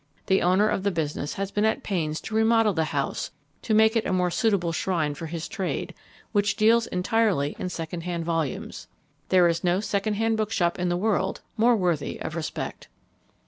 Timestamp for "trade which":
5.47-6.55